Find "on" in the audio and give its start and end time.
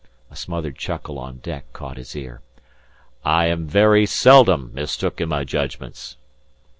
1.19-1.37